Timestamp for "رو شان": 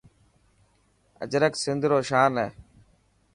1.91-2.33